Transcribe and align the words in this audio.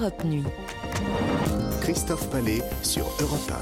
Europe 0.00 0.24
Nuit. 0.24 0.44
Christophe 1.82 2.30
Palais 2.30 2.60
sur 2.82 3.04
Europe 3.20 3.52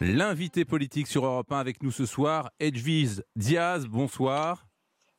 L'invité 0.00 0.64
politique 0.64 1.06
sur 1.06 1.24
Europe 1.24 1.52
1 1.52 1.58
avec 1.58 1.84
nous 1.84 1.92
ce 1.92 2.04
soir, 2.04 2.50
Edwige 2.58 3.22
Diaz, 3.36 3.86
bonsoir. 3.86 4.66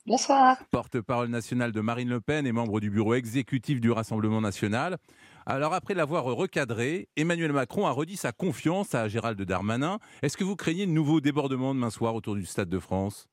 Bonsoir. 0.05 0.57
Porte-parole 0.69 1.29
nationale 1.29 1.71
de 1.71 1.79
Marine 1.79 2.09
Le 2.09 2.19
Pen 2.19 2.45
et 2.45 2.51
membre 2.51 2.81
du 2.81 2.89
bureau 2.89 3.13
exécutif 3.13 3.79
du 3.79 3.89
Rassemblement 3.89 4.41
national. 4.41 4.97
Alors 5.45 5.73
après 5.73 5.93
l'avoir 5.93 6.25
recadré, 6.25 7.07
Emmanuel 7.15 7.53
Macron 7.53 7.87
a 7.87 7.91
redit 7.91 8.17
sa 8.17 8.33
confiance 8.33 8.95
à 8.95 9.07
Gérald 9.07 9.41
Darmanin. 9.41 9.97
Est-ce 10.23 10.35
que 10.35 10.43
vous 10.43 10.57
craignez 10.57 10.87
de 10.87 10.91
nouveaux 10.91 11.21
débordements 11.21 11.73
demain 11.73 11.89
soir 11.89 12.15
autour 12.15 12.35
du 12.35 12.45
Stade 12.45 12.69
de 12.69 12.79
France? 12.79 13.29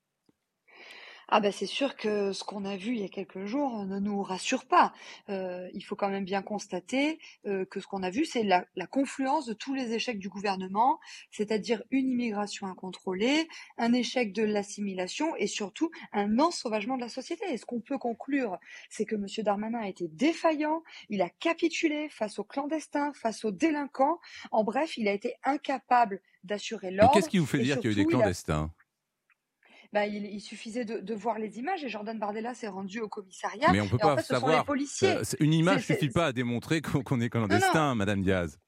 Ah 1.29 1.41
bah 1.41 1.53
c'est 1.53 1.67
sûr 1.67 1.97
que 1.97 2.33
ce 2.33 2.45
qu'on 2.45 2.65
a 2.65 2.77
vu 2.77 2.95
il 2.95 3.01
y 3.01 3.05
a 3.05 3.09
quelques 3.09 3.45
jours 3.45 3.85
ne 3.85 3.99
nous 3.99 4.23
rassure 4.23 4.65
pas. 4.67 4.93
Euh, 5.29 5.69
il 5.75 5.83
faut 5.83 5.97
quand 5.97 6.09
même 6.09 6.25
bien 6.25 6.43
constater 6.43 7.19
euh, 7.47 7.65
que 7.65 7.81
ce 7.81 7.87
qu'on 7.87 8.03
a 8.03 8.11
vu, 8.11 8.25
c'est 8.25 8.43
la, 8.43 8.67
la, 8.77 8.87
confluence 8.87 9.47
de 9.47 9.55
tous 9.55 9.75
les 9.75 9.93
échecs 9.93 10.19
du 10.19 10.29
gouvernement, 10.29 11.01
c'est-à-dire 11.31 11.83
une 11.91 12.09
immigration 12.09 12.67
incontrôlée, 12.67 13.49
un 13.79 13.93
échec 13.93 14.33
de 14.33 14.43
l'assimilation 14.43 15.35
et 15.37 15.47
surtout 15.47 15.91
un 16.13 16.39
ensauvagement 16.39 16.97
de 16.97 17.03
la 17.03 17.09
société. 17.09 17.45
Et 17.53 17.57
ce 17.57 17.65
qu'on 17.65 17.81
peut 17.81 17.99
conclure, 17.99 18.59
c'est 18.91 19.05
que 19.05 19.15
M. 19.15 19.27
Darmanin 19.39 19.81
a 19.81 19.89
été 19.89 20.09
défaillant, 20.09 20.83
il 21.09 21.23
a 21.23 21.29
capitulé 21.29 22.09
face 22.09 22.39
aux 22.39 22.45
clandestins, 22.45 23.13
face 23.15 23.45
aux 23.45 23.51
délinquants. 23.51 24.21
En 24.51 24.65
bref, 24.65 24.97
il 24.97 25.09
a 25.09 25.13
été 25.13 25.35
incapable 25.45 26.21
d'assurer 26.45 26.91
l'ordre. 26.91 27.15
Qu'est-ce 27.15 27.29
qui 27.29 27.39
vous 27.39 27.47
fait 27.47 27.59
dire 27.59 27.77
qu'il 27.81 27.87
y 27.87 27.89
a 27.89 27.93
eu 27.93 28.05
des 28.05 28.07
clandestins? 28.07 28.71
Bah, 29.95 30.07
il, 30.07 30.41
suffisait 30.41 30.85
de, 30.85 31.15
voir 31.15 31.39
les 31.39 31.61
images 31.61 31.85
et 31.85 31.89
Jordan 31.89 32.19
Bardella 32.19 32.53
s'est 32.53 32.67
rendu 32.67 32.99
au 32.99 33.09
commissariat. 33.09 33.71
Mais 33.71 33.81
on 33.81 33.87
peut 33.87 33.97
pas 33.97 34.21
savoir. 34.23 34.67
Euh, 34.69 35.23
une 35.39 35.55
image 35.55 35.89
ne 35.89 35.95
suffit 35.95 36.11
pas 36.11 36.27
à 36.27 36.33
démontrer 36.33 36.83
qu'on 36.83 37.21
est 37.21 37.31
clandestin, 37.31 37.95
Madame 37.95 38.21
Diaz. 38.21 38.59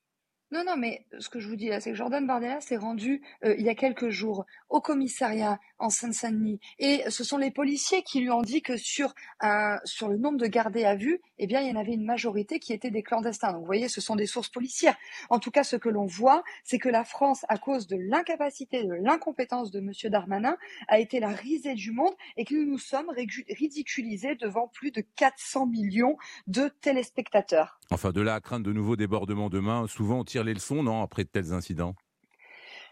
Non, 0.53 0.63
non, 0.65 0.77
mais 0.77 1.05
ce 1.19 1.29
que 1.29 1.41
je 1.41 1.49
vous 1.49 1.57
dis 1.57 1.69
là, 1.69 1.81
c'est 1.81 1.91
que 1.91 1.97
Jordan 1.97 2.25
Bardella 2.25 2.61
s'est 2.61 2.77
rendu 2.77 3.23
euh, 3.45 3.57
il 3.59 3.65
y 3.65 3.69
a 3.69 3.75
quelques 3.75 4.11
jours 4.11 4.47
au 4.69 4.81
commissariat 4.81 5.59
en 5.79 5.91
Seine-Saint-Denis, 5.91 6.61
et 6.79 7.03
ce 7.09 7.25
sont 7.25 7.39
les 7.39 7.51
policiers 7.51 8.03
qui 8.03 8.21
lui 8.21 8.31
ont 8.31 8.43
dit 8.43 8.63
que 8.63 8.77
sur 8.77 9.15
un, 9.41 9.79
sur 9.85 10.09
le 10.09 10.17
nombre 10.17 10.39
de 10.39 10.47
gardés 10.47 10.85
à 10.85 10.95
vue, 10.95 11.21
eh 11.39 11.47
bien, 11.47 11.61
il 11.61 11.69
y 11.69 11.73
en 11.73 11.81
avait 11.81 11.95
une 11.95 12.05
majorité 12.05 12.59
qui 12.59 12.73
étaient 12.73 12.91
des 12.91 13.03
clandestins. 13.03 13.53
Donc, 13.53 13.61
vous 13.61 13.67
voyez, 13.67 13.89
ce 13.89 14.01
sont 14.01 14.17
des 14.17 14.27
sources 14.27 14.49
policières. 14.49 14.97
En 15.31 15.39
tout 15.39 15.51
cas, 15.51 15.65
ce 15.65 15.77
que 15.77 15.89
l'on 15.89 16.07
voit, 16.07 16.43
c'est 16.65 16.79
que 16.79 16.89
la 16.89 17.05
France, 17.05 17.45
à 17.49 17.59
cause 17.59 17.87
de 17.87 17.97
l'incapacité, 17.97 18.85
de 18.85 18.95
l'incompétence 18.95 19.71
de 19.71 19.81
Monsieur 19.81 20.11
Darmanin, 20.11 20.57
a 20.89 20.99
été 20.99 21.21
la 21.21 21.29
risée 21.29 21.75
du 21.75 21.93
monde 21.93 22.15
et 22.37 22.45
que 22.45 22.55
nous 22.55 22.65
nous 22.65 22.79
sommes 22.79 23.11
ridiculisés 23.49 24.35
devant 24.37 24.69
plus 24.69 24.91
de 24.91 25.03
400 25.17 25.67
millions 25.67 26.17
de 26.47 26.69
téléspectateurs. 26.81 27.79
Enfin, 27.91 28.13
de 28.13 28.21
là 28.21 28.35
à 28.35 28.41
craindre 28.41 28.67
de 28.67 28.73
nouveaux 28.73 28.97
débordements 28.97 29.49
demain, 29.49 29.87
souvent 29.87 30.21
on 30.21 30.25
tire 30.25 30.45
les 30.45 30.55
leçons, 30.55 30.83
non, 30.83 31.03
après 31.03 31.25
de 31.25 31.29
tels 31.29 31.53
incidents? 31.53 31.95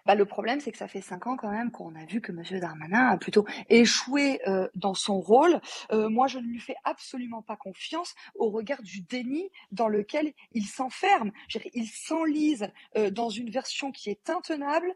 Bah, 0.06 0.14
le 0.14 0.26
problème, 0.26 0.60
c'est 0.60 0.70
que 0.70 0.78
ça 0.78 0.88
fait 0.88 1.00
cinq 1.00 1.26
ans 1.26 1.36
quand 1.36 1.50
même 1.50 1.70
qu'on 1.70 1.94
a 1.94 2.04
vu 2.04 2.20
que 2.20 2.30
M. 2.30 2.60
Darmanin 2.60 3.08
a 3.08 3.16
plutôt 3.16 3.46
échoué 3.70 4.40
euh, 4.46 4.68
dans 4.74 4.94
son 4.94 5.18
rôle. 5.18 5.60
Euh, 5.92 6.10
moi, 6.10 6.26
je 6.26 6.38
ne 6.38 6.44
lui 6.44 6.60
fais 6.60 6.76
absolument 6.84 7.40
pas 7.40 7.56
confiance 7.56 8.14
au 8.34 8.50
regard 8.50 8.82
du 8.82 9.00
déni 9.00 9.48
dans 9.72 9.88
lequel 9.88 10.32
il 10.52 10.66
s'enferme. 10.66 11.32
Il 11.72 11.86
s'enlise 11.86 12.68
euh, 12.96 13.10
dans 13.10 13.30
une 13.30 13.50
version 13.50 13.92
qui 13.92 14.10
est 14.10 14.28
intenable. 14.28 14.92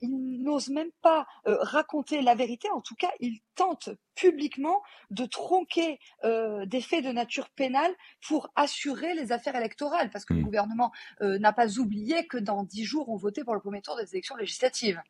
il 0.00 0.42
n'ose 0.42 0.68
même 0.68 0.90
pas 1.02 1.26
raconter 1.44 2.22
la 2.22 2.34
vérité. 2.34 2.68
En 2.70 2.80
tout 2.80 2.94
cas, 2.94 3.10
il 3.20 3.40
tente 3.54 3.90
publiquement 4.14 4.82
de 5.10 5.24
tronquer 5.26 5.98
des 6.22 6.80
faits 6.80 7.04
de 7.04 7.10
nature 7.10 7.48
pénale 7.50 7.92
pour 8.26 8.50
assurer 8.56 9.14
les 9.14 9.32
affaires 9.32 9.56
électorales, 9.56 10.10
parce 10.10 10.24
que 10.24 10.34
le 10.34 10.40
mmh. 10.40 10.44
gouvernement 10.44 10.92
n'a 11.20 11.52
pas 11.52 11.78
oublié 11.78 12.26
que 12.26 12.38
dans 12.38 12.62
dix 12.62 12.84
jours, 12.84 13.08
on 13.08 13.16
votait 13.16 13.44
pour 13.44 13.54
le 13.54 13.60
premier 13.60 13.82
tour 13.82 13.96
des 13.96 14.12
élections 14.12 14.36
législative. 14.44 15.02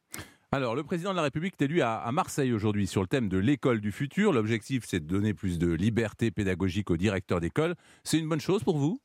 Alors, 0.52 0.77
le 0.77 0.84
président 0.84 1.10
de 1.10 1.16
la 1.16 1.22
République 1.22 1.54
est 1.60 1.64
élu 1.64 1.82
à, 1.82 2.08
Marseille 2.12 2.52
aujourd'hui 2.52 2.86
sur 2.86 3.00
le 3.00 3.08
thème 3.08 3.28
de 3.28 3.39
l'école 3.39 3.80
du 3.80 3.90
futur. 3.90 4.33
L'objectif, 4.33 4.84
c'est 4.86 5.00
de 5.00 5.06
donner 5.06 5.34
plus 5.34 5.58
de 5.58 5.72
liberté 5.72 6.30
pédagogique 6.30 6.90
aux 6.92 6.96
directeurs 6.96 7.40
d'école. 7.40 7.74
C'est 8.05 8.18
une 8.18 8.28
bonne 8.28 8.40
chose 8.40 8.62
pour 8.62 8.78
vous? 8.78 9.00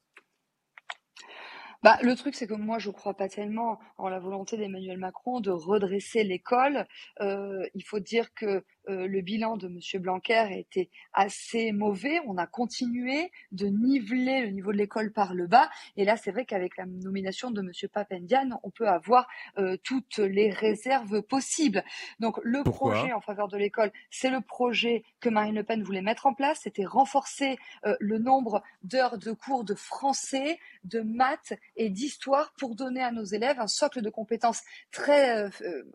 Bah, 1.82 1.98
le 2.04 2.16
truc, 2.16 2.36
c'est 2.36 2.46
que 2.46 2.54
moi, 2.54 2.78
je 2.78 2.90
ne 2.90 2.94
crois 2.94 3.16
pas 3.16 3.30
tellement 3.30 3.80
en 3.98 4.10
la 4.10 4.20
volonté 4.20 4.58
d'Emmanuel 4.58 5.00
Macron 5.00 5.40
de 5.40 5.50
redresser 5.50 6.24
l'école. 6.24 6.86
Euh, 7.22 7.66
il 7.74 7.84
faut 7.84 8.00
dire 8.00 8.34
que 8.36 8.64
euh, 8.90 9.08
le 9.08 9.22
bilan 9.22 9.58
de 9.58 9.68
M. 9.68 10.02
Blanquer 10.02 10.34
a 10.34 10.52
été 10.52 10.90
assez 11.14 11.72
mauvais. 11.72 12.20
On 12.26 12.38
a 12.38 12.48
continué 12.48 13.32
de 13.52 13.68
niveler 13.68 14.42
le 14.42 14.50
niveau 14.50 14.72
de 14.72 14.78
l'école 14.78 15.12
par 15.12 15.34
le 15.34 15.48
bas. 15.48 15.70
Et 15.96 16.06
là, 16.06 16.18
c'est 16.18 16.32
vrai 16.32 16.46
qu'avec 16.46 16.78
la 16.78 16.86
nomination 16.86 17.52
de 17.52 17.62
M. 17.62 17.72
Papendian, 17.92 18.60
on 18.64 18.72
peut 18.72 18.88
avoir 18.88 19.28
euh, 19.58 19.78
toutes 19.84 20.18
les 20.18 20.50
réserves 20.50 21.22
possibles. 21.22 21.84
Donc, 22.20 22.40
le 22.44 22.64
projet 22.64 23.14
en 23.14 23.22
faveur 23.22 23.48
de 23.48 23.58
l'école, 23.58 23.92
c'est 24.10 24.30
le 24.30 24.42
projet 24.42 25.04
que 25.20 25.30
Marine 25.30 25.56
Le 25.56 25.64
Pen 25.64 25.84
voulait 25.84 26.02
mettre 26.02 26.26
en 26.26 26.34
place. 26.34 26.62
C'était 26.64 26.86
renforcer 26.86 27.58
euh, 27.86 27.96
le 28.00 28.18
nombre 28.18 28.64
d'heures 28.84 29.18
de 29.18 29.32
cours 29.32 29.64
de 29.64 29.76
français, 29.76 30.58
de 30.84 31.02
maths 31.02 31.54
et 31.76 31.90
d'histoire 31.90 32.54
pour 32.58 32.76
donner 32.76 33.02
à 33.02 33.12
nos 33.12 33.24
élèves 33.24 33.60
un 33.60 33.68
socle 33.68 34.02
de 34.02 34.10
compétences 34.10 34.64
très, 34.92 35.46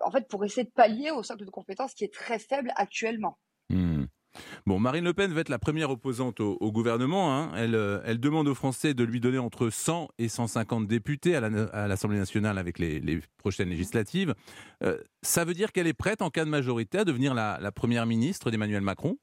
en 0.01 0.11
fait, 0.11 0.29
pour 0.29 0.45
essayer 0.45 0.65
de 0.65 0.71
pallier 0.71 1.11
au 1.11 1.23
socle 1.23 1.45
de 1.45 1.51
compétences 1.51 1.95
qui 1.95 2.05
est 2.05 2.13
très 2.13 2.39
faible 2.39 2.73
actuellement. 2.85 3.39
Hmm. 3.71 4.05
Bon, 4.67 4.81
Marine 4.81 5.05
Le 5.05 5.15
Pen 5.15 5.33
va 5.33 5.41
être 5.41 5.49
la 5.49 5.59
première 5.59 5.91
opposante 5.91 6.41
au, 6.41 6.73
gouvernement. 6.73 7.37
Hein. 7.37 7.53
Elle, 7.57 7.75
euh, 7.75 8.01
elle, 8.05 8.19
demande 8.19 8.49
aux 8.49 8.55
Français 8.55 8.95
de 8.95 9.05
lui 9.05 9.21
donner 9.21 9.39
entre 9.39 9.71
100 9.71 10.09
et 10.19 10.29
150 10.29 10.87
députés 10.89 11.37
à 11.37 11.89
l'Assemblée 11.89 12.19
nationale 12.19 12.59
avec 12.59 12.79
les, 12.79 13.21
prochaines 13.39 13.69
législatives. 13.69 14.35
Euh, 14.83 14.99
ça 15.23 15.45
veut 15.45 15.55
dire 15.55 15.73
qu'elle 15.73 15.87
est 15.87 15.95
prête, 15.95 16.23
en 16.23 16.31
cas 16.31 16.45
de 16.45 16.51
majorité, 16.51 16.99
à 16.99 17.05
devenir 17.05 17.35
la 17.35 17.73
première 17.73 18.07
ministre 18.07 18.51
d'Emmanuel 18.51 18.83
Macron? 18.83 19.17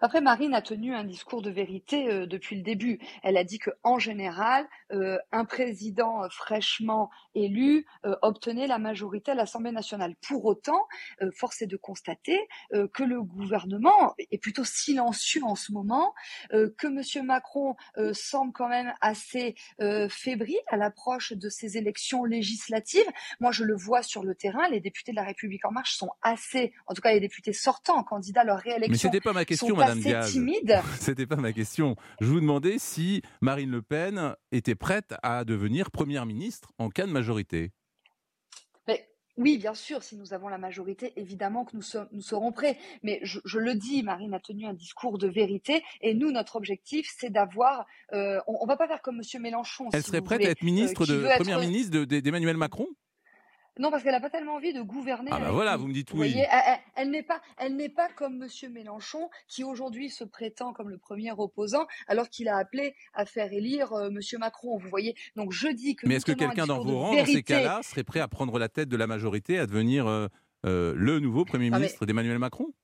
Après, 0.00 0.20
Marine 0.20 0.54
a 0.54 0.62
tenu 0.62 0.94
un 0.94 1.04
discours 1.04 1.42
de 1.42 1.50
vérité 1.50 2.10
euh, 2.10 2.26
depuis 2.26 2.56
le 2.56 2.62
début. 2.62 2.98
Elle 3.22 3.36
a 3.36 3.44
dit 3.44 3.58
que, 3.58 3.70
en 3.82 3.98
général, 3.98 4.66
euh, 4.92 5.18
un 5.30 5.44
président 5.44 6.24
euh, 6.24 6.28
fraîchement 6.30 7.10
élu 7.34 7.86
obtenait 8.22 8.66
la 8.66 8.78
majorité 8.78 9.30
à 9.30 9.34
l'Assemblée 9.34 9.70
nationale. 9.70 10.14
Pour 10.26 10.44
autant, 10.44 10.86
force 11.34 11.62
est 11.62 11.66
de 11.66 11.76
constater 11.76 12.38
que 12.92 13.02
le 13.02 13.22
gouvernement 13.22 14.14
est 14.18 14.38
plutôt 14.38 14.64
silencieux 14.64 15.42
en 15.44 15.54
ce 15.54 15.72
moment, 15.72 16.14
que 16.50 16.86
M. 16.86 17.26
Macron 17.26 17.76
semble 18.12 18.52
quand 18.52 18.68
même 18.68 18.92
assez 19.00 19.54
fébrile 20.10 20.60
à 20.68 20.76
l'approche 20.76 21.32
de 21.32 21.48
ces 21.48 21.78
élections 21.78 22.24
législatives. 22.24 23.06
Moi, 23.40 23.52
je 23.52 23.64
le 23.64 23.74
vois 23.74 24.02
sur 24.02 24.22
le 24.22 24.34
terrain. 24.34 24.68
Les 24.68 24.80
députés 24.80 25.12
de 25.12 25.16
la 25.16 25.24
République 25.24 25.64
en 25.64 25.70
marche 25.70 25.94
sont 25.96 26.10
assez, 26.22 26.72
en 26.86 26.94
tout 26.94 27.02
cas 27.02 27.12
les 27.12 27.20
députés 27.20 27.52
sortants, 27.52 28.02
candidats 28.04 28.42
à 28.42 28.44
leur 28.44 28.58
réélection. 28.58 28.90
Mais 28.90 28.98
c'était 28.98 29.20
pas 29.20 29.32
ma 29.32 29.44
question, 29.44 29.61
Madame. 29.70 30.00
C'était 31.00 31.26
pas 31.26 31.36
ma 31.36 31.52
question. 31.52 31.96
Je 32.20 32.26
vous 32.26 32.40
demandais 32.40 32.76
si 32.78 33.22
Marine 33.40 33.70
Le 33.70 33.82
Pen 33.82 34.34
était 34.50 34.74
prête 34.74 35.14
à 35.22 35.44
devenir 35.44 35.90
première 35.90 36.26
ministre 36.26 36.72
en 36.78 36.88
cas 36.88 37.06
de 37.06 37.12
majorité. 37.12 37.72
oui, 39.38 39.56
bien 39.56 39.74
sûr, 39.74 40.02
si 40.02 40.16
nous 40.16 40.34
avons 40.34 40.48
la 40.48 40.58
majorité, 40.58 41.12
évidemment 41.16 41.64
que 41.64 41.76
nous, 41.76 41.82
nous 42.12 42.20
serons 42.20 42.52
prêts. 42.52 42.76
Mais 43.02 43.20
je, 43.22 43.58
le 43.58 43.74
dis, 43.74 44.02
Marine 44.02 44.34
a 44.34 44.40
tenu 44.40 44.66
un 44.66 44.74
discours 44.74 45.16
de 45.18 45.26
vérité. 45.26 45.82
Et 46.02 46.14
nous, 46.14 46.30
notre 46.30 46.56
objectif, 46.56 47.10
c'est 47.18 47.30
d'avoir. 47.30 47.86
Euh, 48.12 48.40
on 48.46 48.64
ne 48.64 48.68
va 48.68 48.76
pas 48.76 48.86
faire 48.86 49.00
comme 49.00 49.20
M. 49.20 49.42
Mélenchon. 49.42 49.88
Elle 49.92 50.02
serait 50.02 50.20
prête 50.20 50.44
à 50.44 50.50
être 50.50 50.62
ministre 50.62 51.10
euh, 51.10 51.22
de, 51.22 51.36
première 51.36 51.60
ministre 51.60 52.04
d'Emmanuel 52.04 52.56
Macron? 52.56 52.86
Non, 53.78 53.90
parce 53.90 54.02
qu'elle 54.02 54.12
n'a 54.12 54.20
pas 54.20 54.28
tellement 54.28 54.56
envie 54.56 54.74
de 54.74 54.82
gouverner. 54.82 55.30
Ah 55.32 55.40
bah 55.40 55.50
voilà, 55.50 55.76
vous 55.78 55.86
me 55.86 55.94
dites 55.94 56.12
oui. 56.12 56.18
Voyez, 56.18 56.46
elle, 56.94 57.10
n'est 57.10 57.22
pas, 57.22 57.40
elle 57.56 57.74
n'est 57.74 57.88
pas 57.88 58.08
comme 58.10 58.36
Monsieur 58.36 58.68
Mélenchon, 58.68 59.30
qui 59.48 59.64
aujourd'hui 59.64 60.10
se 60.10 60.24
prétend 60.24 60.74
comme 60.74 60.90
le 60.90 60.98
premier 60.98 61.32
opposant, 61.32 61.86
alors 62.06 62.28
qu'il 62.28 62.48
a 62.48 62.56
appelé 62.58 62.94
à 63.14 63.24
faire 63.24 63.50
élire 63.50 63.92
euh, 63.94 64.10
Monsieur 64.10 64.38
Macron. 64.38 64.76
Vous 64.76 64.90
voyez, 64.90 65.14
donc 65.36 65.52
je 65.52 65.68
dis 65.68 65.96
que. 65.96 66.06
Mais 66.06 66.16
est-ce 66.16 66.26
que 66.26 66.32
quelqu'un 66.32 66.66
dans 66.66 66.84
vos 66.84 66.98
rangs, 66.98 67.16
dans 67.16 67.24
ces 67.24 67.42
cas-là, 67.42 67.80
serait 67.82 68.04
prêt 68.04 68.20
à 68.20 68.28
prendre 68.28 68.58
la 68.58 68.68
tête 68.68 68.90
de 68.90 68.96
la 68.96 69.06
majorité, 69.06 69.58
à 69.58 69.66
devenir 69.66 70.06
euh, 70.06 70.26
euh, 70.66 70.92
le 70.94 71.18
nouveau 71.18 71.46
premier 71.46 71.70
ministre 71.70 72.04
d'Emmanuel 72.04 72.38
Macron? 72.38 72.74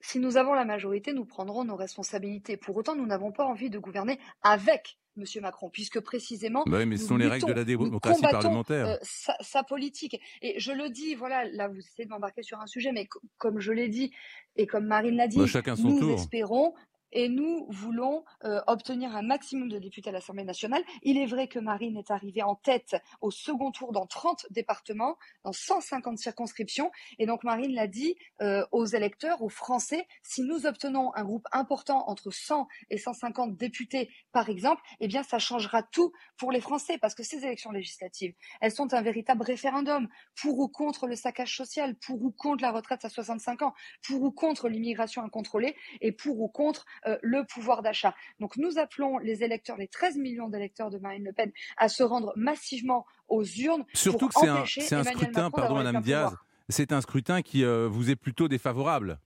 Si 0.00 0.18
nous 0.18 0.36
avons 0.36 0.54
la 0.54 0.64
majorité, 0.64 1.12
nous 1.12 1.26
prendrons 1.26 1.64
nos 1.64 1.76
responsabilités. 1.76 2.56
Pour 2.56 2.76
autant, 2.76 2.94
nous 2.94 3.06
n'avons 3.06 3.32
pas 3.32 3.44
envie 3.44 3.68
de 3.68 3.78
gouverner 3.78 4.18
avec 4.42 4.96
Monsieur 5.18 5.40
Macron, 5.40 5.70
puisque 5.70 6.00
précisément. 6.00 6.64
Bah 6.66 6.78
oui, 6.78 6.86
mais 6.86 6.96
ce 6.96 7.06
sont 7.06 7.16
les 7.16 7.26
règles 7.26 7.46
de 7.46 7.52
la 7.52 7.64
démocratie 7.64 8.22
parlementaire. 8.22 8.86
Euh, 8.86 8.96
sa, 9.02 9.62
politique. 9.62 10.20
Et 10.42 10.58
je 10.58 10.72
le 10.72 10.88
dis, 10.88 11.14
voilà, 11.14 11.44
là 11.52 11.68
vous 11.68 11.78
essayez 11.78 12.06
de 12.06 12.10
m'embarquer 12.10 12.42
sur 12.42 12.60
un 12.60 12.66
sujet, 12.66 12.92
mais 12.92 13.08
comme 13.36 13.60
je 13.60 13.72
l'ai 13.72 13.88
dit 13.88 14.12
et 14.56 14.66
comme 14.66 14.86
Marine 14.86 15.16
l'a 15.16 15.28
dit, 15.28 15.38
bah, 15.38 15.46
chacun 15.46 15.76
son 15.76 15.88
nous 15.88 16.10
espérons 16.14 16.74
et 17.12 17.28
nous 17.28 17.66
voulons 17.70 18.24
euh, 18.44 18.60
obtenir 18.66 19.14
un 19.16 19.22
maximum 19.22 19.68
de 19.68 19.78
députés 19.78 20.10
à 20.10 20.12
l'Assemblée 20.12 20.44
nationale. 20.44 20.82
Il 21.02 21.18
est 21.18 21.26
vrai 21.26 21.48
que 21.48 21.58
Marine 21.58 21.96
est 21.96 22.10
arrivée 22.10 22.42
en 22.42 22.54
tête 22.54 22.96
au 23.20 23.30
second 23.30 23.70
tour 23.70 23.92
dans 23.92 24.06
30 24.06 24.46
départements, 24.50 25.16
dans 25.44 25.52
150 25.52 26.18
circonscriptions. 26.18 26.90
Et 27.18 27.26
donc 27.26 27.44
Marine 27.44 27.74
l'a 27.74 27.86
dit 27.86 28.16
euh, 28.42 28.64
aux 28.72 28.86
électeurs, 28.86 29.42
aux 29.42 29.48
Français, 29.48 30.06
si 30.22 30.42
nous 30.42 30.66
obtenons 30.66 31.14
un 31.14 31.24
groupe 31.24 31.46
important 31.52 32.08
entre 32.08 32.30
100 32.30 32.68
et 32.90 32.98
150 32.98 33.56
députés, 33.56 34.10
par 34.32 34.48
exemple, 34.48 34.82
eh 35.00 35.08
bien 35.08 35.22
ça 35.22 35.38
changera 35.38 35.82
tout 35.82 36.12
pour 36.36 36.52
les 36.52 36.60
Français, 36.60 36.98
parce 36.98 37.14
que 37.14 37.22
ces 37.22 37.44
élections 37.44 37.72
législatives, 37.72 38.34
elles 38.60 38.72
sont 38.72 38.94
un 38.94 39.02
véritable 39.02 39.42
référendum 39.42 40.08
pour 40.40 40.58
ou 40.58 40.68
contre 40.68 41.06
le 41.06 41.16
saccage 41.16 41.56
social, 41.56 41.96
pour 41.96 42.22
ou 42.22 42.30
contre 42.30 42.62
la 42.62 42.70
retraite 42.70 43.04
à 43.04 43.08
65 43.08 43.62
ans, 43.62 43.74
pour 44.06 44.22
ou 44.22 44.30
contre 44.30 44.68
l'immigration 44.68 45.22
incontrôlée, 45.22 45.76
et 46.00 46.12
pour 46.12 46.40
ou 46.40 46.48
contre 46.48 46.86
euh, 47.06 47.18
le 47.22 47.44
pouvoir 47.44 47.82
d'achat. 47.82 48.14
Donc 48.40 48.56
nous 48.56 48.78
appelons 48.78 49.18
les 49.18 49.42
électeurs, 49.42 49.76
les 49.76 49.88
13 49.88 50.16
millions 50.16 50.48
d'électeurs 50.48 50.90
de 50.90 50.98
Marine 50.98 51.24
Le 51.24 51.32
Pen, 51.32 51.50
à 51.76 51.88
se 51.88 52.02
rendre 52.02 52.32
massivement 52.36 53.06
aux 53.28 53.44
urnes. 53.44 53.84
Surtout 53.94 54.28
pour 54.28 54.40
que 54.42 54.46
c'est 54.66 54.94
un, 54.94 55.04
scrutin, 55.04 55.50
pardon 55.50 55.76
Madame 55.76 56.02
Diaz, 56.02 56.34
c'est 56.68 56.92
un 56.92 57.00
scrutin 57.00 57.42
qui 57.42 57.64
euh, 57.64 57.88
vous 57.88 58.10
est 58.10 58.16
plutôt 58.16 58.48
défavorable. 58.48 59.18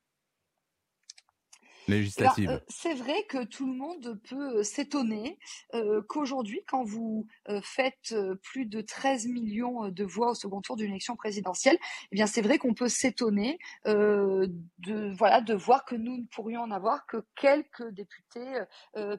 Euh, 2.48 2.58
c'est 2.68 2.94
vrai 2.94 3.24
que 3.28 3.44
tout 3.44 3.66
le 3.66 3.74
monde 3.74 4.20
peut 4.28 4.58
euh, 4.58 4.62
s'étonner 4.62 5.38
euh, 5.74 6.02
qu'aujourd'hui, 6.02 6.62
quand 6.66 6.84
vous 6.84 7.26
faites 7.62 8.14
plus 8.42 8.66
de 8.66 8.80
13 8.80 9.26
millions 9.26 9.88
de 9.88 10.04
voix 10.04 10.30
au 10.30 10.34
second 10.34 10.60
tour 10.60 10.76
d'une 10.76 10.90
élection 10.90 11.16
présidentielle, 11.16 11.76
eh 12.10 12.14
bien 12.14 12.26
c'est 12.26 12.40
vrai 12.40 12.58
qu'on 12.58 12.74
peut 12.74 12.88
s'étonner 12.88 13.58
de 13.84 15.12
voilà 15.16 15.40
de 15.40 15.54
voir 15.54 15.84
que 15.84 15.94
nous 15.94 16.18
ne 16.18 16.24
pourrions 16.26 16.62
en 16.62 16.70
avoir 16.70 17.06
que 17.06 17.24
quelques 17.36 17.88
députés, 17.90 18.62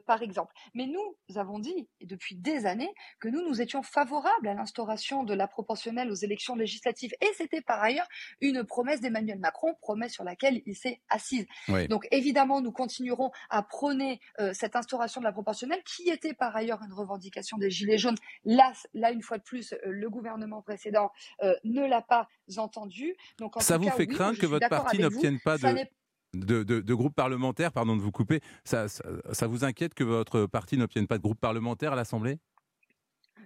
par 0.06 0.22
exemple. 0.22 0.54
Mais 0.74 0.86
nous 0.86 1.38
avons 1.38 1.58
dit 1.58 1.88
et 2.00 2.06
depuis 2.06 2.36
des 2.36 2.66
années 2.66 2.92
que 3.20 3.28
nous 3.28 3.46
nous 3.46 3.60
étions 3.60 3.82
favorables 3.82 4.48
à 4.48 4.54
l'instauration 4.54 5.22
de 5.22 5.34
la 5.34 5.46
proportionnelle 5.46 6.10
aux 6.10 6.14
élections 6.14 6.56
législatives, 6.56 7.12
et 7.20 7.30
c'était 7.36 7.62
par 7.62 7.82
ailleurs 7.82 8.08
une 8.40 8.64
promesse 8.64 9.00
d'Emmanuel 9.00 9.38
Macron, 9.38 9.74
promesse 9.80 10.12
sur 10.12 10.24
laquelle 10.24 10.62
il 10.66 10.76
s'est 10.76 11.00
assise. 11.08 11.46
Donc 11.88 12.06
évidemment 12.10 12.53
nous 12.60 12.72
continuerons 12.72 13.30
à 13.50 13.62
prôner 13.62 14.20
euh, 14.40 14.52
cette 14.52 14.76
instauration 14.76 15.20
de 15.20 15.26
la 15.26 15.32
proportionnelle, 15.32 15.82
qui 15.84 16.08
était 16.08 16.34
par 16.34 16.54
ailleurs 16.56 16.80
une 16.82 16.92
revendication 16.92 17.58
des 17.58 17.70
Gilets 17.70 17.98
jaunes. 17.98 18.16
Là, 18.44 18.72
là 18.92 19.10
une 19.10 19.22
fois 19.22 19.38
de 19.38 19.42
plus, 19.42 19.72
euh, 19.72 19.78
le 19.84 20.10
gouvernement 20.10 20.62
précédent 20.62 21.10
euh, 21.42 21.54
ne 21.64 21.86
l'a 21.86 22.02
pas 22.02 22.28
entendu. 22.56 23.16
Donc, 23.38 23.54
ça 23.60 23.78
vous 23.78 23.90
fait 23.90 24.06
craindre 24.06 24.38
que 24.38 24.46
votre 24.46 24.68
parti 24.68 24.98
n'obtienne 24.98 25.38
pas 25.40 25.58
de... 25.58 25.88
De, 26.34 26.94
groupe 26.94 27.14
parlementaire, 27.14 27.70
pardon 27.70 27.94
de 27.96 28.02
vous 28.02 28.10
couper, 28.10 28.40
ça, 28.64 28.88
ça 28.88 29.46
vous 29.46 29.64
inquiète 29.64 29.94
que 29.94 30.02
votre 30.02 30.46
parti 30.46 30.76
n'obtienne 30.76 31.06
pas 31.06 31.16
de 31.16 31.22
groupe 31.22 31.38
parlementaire 31.38 31.92
à 31.92 31.96
l'Assemblée? 31.96 32.40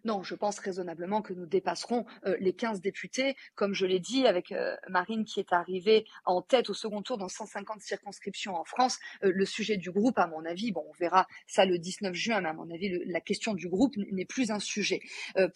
Non, 0.09 0.23
je 0.23 0.35
pense 0.35 0.59
raisonnablement 0.59 1.21
que 1.21 1.35
nous 1.35 1.45
dépasserons 1.45 2.07
euh, 2.25 2.35
les 2.41 2.55
15 2.55 2.81
députés, 2.81 3.37
comme 3.55 3.75
je 3.75 3.85
l'ai 3.85 4.01
dit, 4.01 4.27
avec 4.27 4.53
euh, 4.53 4.75
Marine 4.89 5.27
qui 5.27 5.39
est 5.39 5.53
arrivée 5.53 6.07
en 6.25 6.41
tête 6.41 6.71
au 6.71 6.75
second 6.75 7.03
tour 7.03 7.19
dans 7.19 7.29
150 7.29 7.83
circonscriptions 7.83 8.57
en 8.57 8.65
France. 8.65 8.99
Euh, 9.23 9.31
le 9.35 9.45
sujet 9.45 9.77
du 9.77 9.91
groupe, 9.91 10.19
à 10.19 10.27
mon 10.27 10.47
avis, 10.47 10.73
bon, 10.73 10.83
on 10.89 10.95
verra 10.99 11.27
ça 11.47 11.67
le 11.67 11.79
19 11.79 12.15
juin, 12.15 12.41
mais 12.41 12.49
à 12.49 12.55
mon 12.55 12.71
avis, 12.71 12.89
la 13.05 13.21
question 13.21 13.53
du 13.53 13.69
groupe 13.69 13.97
n'est 13.97 14.25
plus 14.25 14.51
un 14.51 14.61
sujet. 14.61 15.01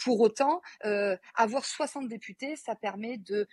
pour 0.05 0.21
autant, 0.21 0.61
avoir 1.35 1.65
60 1.65 2.09
députés, 2.09 2.57
ça 2.57 2.75
permet 2.75 3.17
de 3.19 3.47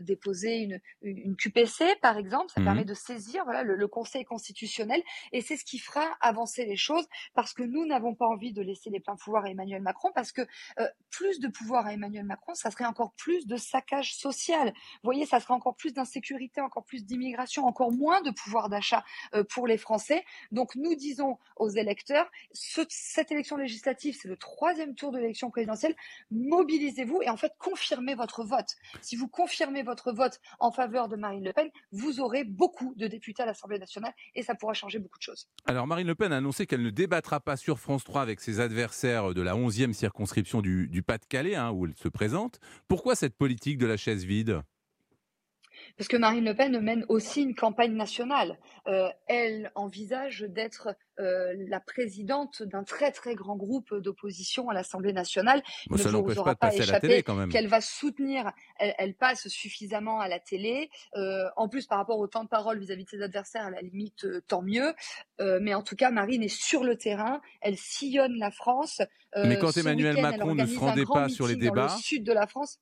déposer 0.00 0.58
une, 0.58 0.80
une, 1.02 1.36
QPC, 1.36 1.84
par 2.00 2.18
exemple, 2.18 2.52
ça 2.54 2.60
mmh 2.60 2.64
permet 2.64 2.84
de 2.84 2.94
saisir 2.94 3.44
voilà, 3.44 3.62
le, 3.62 3.74
le 3.74 3.88
Conseil 3.88 4.24
constitutionnel, 4.24 5.02
et 5.32 5.40
c'est 5.40 5.56
ce 5.56 5.64
qui 5.64 5.78
fera 5.78 6.06
avancer 6.20 6.64
les 6.64 6.76
choses, 6.76 7.06
parce 7.34 7.52
que 7.52 7.62
nous 7.62 7.84
n'avons 7.86 8.14
pas 8.14 8.26
envie 8.26 8.52
de 8.52 8.62
laisser 8.62 8.90
les 8.90 9.00
pleins 9.00 9.16
pouvoirs 9.16 9.44
à 9.44 9.50
Emmanuel 9.50 9.82
Macron, 9.82 10.10
parce 10.14 10.32
que 10.32 10.35
euh, 10.78 10.88
plus 11.10 11.40
de 11.40 11.48
pouvoir 11.48 11.86
à 11.86 11.94
Emmanuel 11.94 12.24
Macron, 12.24 12.54
ça 12.54 12.70
serait 12.70 12.84
encore 12.84 13.12
plus 13.14 13.46
de 13.46 13.56
saccage 13.56 14.14
social. 14.14 14.68
Vous 14.68 15.04
voyez, 15.04 15.24
ça 15.24 15.40
serait 15.40 15.54
encore 15.54 15.76
plus 15.76 15.94
d'insécurité, 15.94 16.60
encore 16.60 16.84
plus 16.84 17.04
d'immigration, 17.04 17.64
encore 17.64 17.92
moins 17.92 18.20
de 18.22 18.30
pouvoir 18.30 18.68
d'achat 18.68 19.04
euh, 19.34 19.44
pour 19.44 19.66
les 19.66 19.78
Français. 19.78 20.24
Donc 20.50 20.74
nous 20.74 20.94
disons 20.94 21.38
aux 21.56 21.68
électeurs, 21.68 22.30
cette 22.52 23.32
élection 23.32 23.56
législative, 23.56 24.16
c'est 24.20 24.28
le 24.28 24.36
troisième 24.36 24.94
tour 24.94 25.12
de 25.12 25.18
l'élection 25.18 25.50
présidentielle, 25.50 25.94
mobilisez-vous 26.30 27.22
et 27.22 27.30
en 27.30 27.36
fait 27.36 27.52
confirmez 27.58 28.14
votre 28.14 28.44
vote. 28.44 28.74
Si 29.00 29.16
vous 29.16 29.28
confirmez 29.28 29.82
votre 29.82 30.12
vote 30.12 30.40
en 30.58 30.72
faveur 30.72 31.08
de 31.08 31.16
Marine 31.16 31.44
Le 31.44 31.52
Pen, 31.52 31.70
vous 31.92 32.20
aurez 32.20 32.44
beaucoup 32.44 32.94
de 32.96 33.06
députés 33.06 33.42
à 33.42 33.46
l'Assemblée 33.46 33.78
nationale 33.78 34.12
et 34.34 34.42
ça 34.42 34.54
pourra 34.54 34.74
changer 34.74 34.98
beaucoup 34.98 35.18
de 35.18 35.22
choses. 35.22 35.48
Alors 35.66 35.86
Marine 35.86 36.06
Le 36.06 36.14
Pen 36.14 36.32
a 36.32 36.38
annoncé 36.38 36.66
qu'elle 36.66 36.82
ne 36.82 36.90
débattra 36.90 37.40
pas 37.40 37.56
sur 37.56 37.78
France 37.78 38.04
3 38.04 38.22
avec 38.22 38.40
ses 38.40 38.60
adversaires 38.60 39.32
de 39.32 39.42
la 39.42 39.54
11e 39.54 39.92
circonscription 39.92 40.15
conscription 40.16 40.60
du, 40.62 41.02
Pas-de-Calais, 41.06 41.54
hein, 41.54 41.70
où 41.70 41.86
elle 41.86 41.94
se 41.94 42.08
présente. 42.08 42.58
Pourquoi 42.88 43.14
cette 43.14 43.36
politique 43.36 43.78
de 43.78 43.86
la 43.86 43.96
chaise 43.96 44.24
vide? 44.24 44.62
Parce 45.96 46.08
que 46.08 46.16
Marine 46.16 46.44
Le 46.44 46.54
Pen 46.54 46.78
mène 46.80 47.04
aussi 47.08 47.42
une 47.42 47.54
campagne 47.54 47.94
nationale. 47.94 48.58
Euh, 48.86 49.08
elle 49.26 49.70
envisage 49.74 50.42
d'être 50.42 50.96
euh, 51.18 51.54
la 51.68 51.80
présidente 51.80 52.62
d'un 52.62 52.84
très 52.84 53.10
très 53.10 53.34
grand 53.34 53.56
groupe 53.56 53.94
d'opposition 53.94 54.68
à 54.68 54.74
l'Assemblée 54.74 55.12
nationale. 55.12 55.62
Bon, 55.88 55.96
ça 55.96 56.10
n'empêche 56.10 56.42
pas 56.42 56.54
de 56.54 56.58
passer 56.58 56.82
à 56.82 56.86
la 56.92 57.00
télé 57.00 57.22
quand 57.22 57.34
même. 57.34 57.50
Qu'elle 57.50 57.68
va 57.68 57.80
soutenir, 57.80 58.52
elle, 58.78 59.14
passe 59.14 59.48
suffisamment 59.48 60.20
à 60.20 60.28
la 60.28 60.38
télé. 60.38 60.90
Euh, 61.16 61.44
en 61.56 61.68
plus, 61.68 61.86
par 61.86 61.98
rapport 61.98 62.18
au 62.18 62.26
temps 62.26 62.44
de 62.44 62.48
parole 62.48 62.78
vis-à-vis 62.78 63.04
de 63.04 63.10
ses 63.10 63.22
adversaires, 63.22 63.66
à 63.66 63.70
la 63.70 63.80
limite, 63.80 64.26
tant 64.46 64.62
mieux. 64.62 64.94
mais 65.38 65.74
en 65.74 65.82
tout 65.82 65.96
cas, 65.96 66.10
Marine 66.10 66.42
est 66.42 66.48
sur 66.48 66.84
le 66.84 66.96
terrain. 66.96 67.40
Elle 67.60 67.76
sillonne 67.76 68.36
la 68.38 68.50
France. 68.50 69.02
mais 69.36 69.58
quand 69.58 69.76
Emmanuel 69.76 70.20
Macron 70.20 70.54
ne 70.54 70.66
se 70.66 70.78
rendait 70.78 71.04
pas 71.04 71.28
sur 71.28 71.46
les 71.46 71.56
débats, 71.56 71.86
dans 71.86 71.94
le 71.94 72.00
sud 72.00 72.24
de 72.24 72.32
la 72.32 72.46
France. 72.46 72.78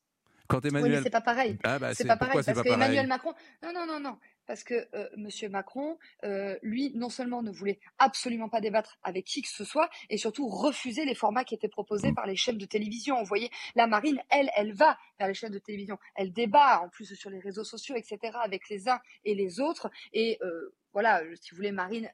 Quand 0.49 0.65
Emmanuel... 0.65 0.99
Oui, 0.99 1.01
c'est 1.03 1.11
pas 1.11 1.21
pareil. 1.21 1.59
Ah 1.65 1.79
bah 1.79 1.95
c'est 1.95 2.07
pas 2.07 2.17
pareil? 2.17 2.43
parce 2.45 2.63
que 2.63 2.69
Emmanuel 2.69 3.07
Macron. 3.07 3.33
Non, 3.63 3.73
non, 3.73 3.87
non, 3.87 4.01
non. 4.01 4.19
Parce 4.47 4.63
que 4.63 4.87
euh, 4.95 5.09
Monsieur 5.17 5.49
Macron, 5.49 5.99
euh, 6.25 6.59
lui, 6.63 6.93
non 6.95 7.09
seulement 7.09 7.43
ne 7.43 7.51
voulait 7.51 7.81
absolument 7.99 8.51
pas 8.51 8.61
débattre 8.61 8.99
avec 9.03 9.25
qui 9.25 9.41
que 9.41 9.49
ce 9.49 9.65
soit, 9.65 9.89
et 10.11 10.19
surtout 10.19 10.49
refuser 10.49 11.07
les 11.07 11.15
formats 11.15 11.45
qui 11.45 11.55
étaient 11.55 11.69
proposés 11.69 12.11
mm. 12.11 12.15
par 12.15 12.27
les 12.27 12.37
chaînes 12.37 12.59
de 12.59 12.67
télévision. 12.67 13.19
Vous 13.19 13.27
voyez, 13.27 13.51
la 13.75 13.87
Marine, 13.87 14.21
elle, 14.29 14.51
elle 14.55 14.75
va 14.75 14.99
vers 15.19 15.29
les 15.29 15.35
chaînes 15.35 15.53
de 15.53 15.59
télévision. 15.59 15.99
Elle 16.15 16.33
débat, 16.33 16.83
en 16.83 16.91
plus 16.91 17.15
sur 17.15 17.31
les 17.31 17.41
réseaux 17.41 17.65
sociaux, 17.65 17.97
etc., 17.97 18.37
avec 18.43 18.69
les 18.69 18.89
uns 18.89 19.01
et 19.25 19.35
les 19.35 19.61
autres. 19.61 19.91
Et 20.13 20.39
euh, 20.43 20.75
voilà, 20.93 21.23
si 21.41 21.51
vous 21.53 21.57
voulez, 21.57 21.73
Marine, 21.73 22.11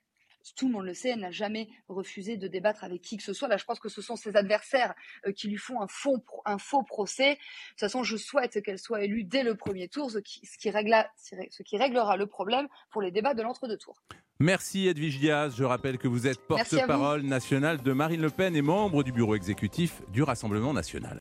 tout 0.57 0.69
le 0.69 0.73
monde 0.73 0.87
le 0.87 0.95
sait, 0.95 1.11
elle 1.11 1.21
n'a 1.21 1.31
jamais 1.31 1.69
refusé 1.89 2.37
de 2.37 2.49
débattre 2.49 2.85
avec 2.85 3.03
qui 3.03 3.17
que 3.17 3.23
ce 3.23 3.33
soit. 3.33 3.49
Là, 3.49 3.57
je 3.57 3.65
pense 3.65 3.81
que 3.81 3.89
ce 3.89 4.03
sont 4.03 4.17
ses 4.17 4.37
adversaires 4.37 4.95
euh, 5.27 5.33
qui 5.33 5.49
lui 5.49 5.57
font 5.57 5.81
un 5.81 5.89
faux, 5.89 6.25
un 6.45 6.59
faux 6.59 6.83
procès. 6.83 7.31
De 7.31 7.37
toute 7.71 7.81
façon, 7.81 8.03
je 8.03 8.17
souhaite 8.17 8.63
qu'elle 8.63 8.79
soit 8.79 9.05
élue 9.05 9.25
dès 9.25 9.43
le 9.43 9.55
premier 9.55 9.89
tour, 9.89 10.11
ce 10.11 10.19
qui, 10.19 10.47
ce 10.47 10.59
qui, 10.59 10.71
ce 10.71 11.63
qui 11.63 11.77
réglera 11.77 12.17
le 12.17 12.27
problème 12.27 12.69
pour 12.91 13.03
les 13.03 13.11
débats 13.11 13.35
de 13.35 13.43
l'entre-deux 13.43 13.77
tours. 13.77 14.01
Merci 14.43 14.89
Edwige 14.89 15.19
Diaz. 15.19 15.55
Je 15.57 15.65
rappelle 15.65 15.99
que 15.99 16.09
vous 16.09 16.27
êtes 16.27 16.41
porte-parole 16.41 17.23
nationale 17.23 17.83
de 17.83 17.93
Marine 17.93 18.23
Le 18.23 18.31
Pen 18.31 18.57
et 18.57 18.63
membre 18.63 19.03
du 19.03 19.13
bureau 19.13 19.35
exécutif 19.35 20.01
du 20.13 20.23
Rassemblement 20.23 20.73
national. 20.73 21.19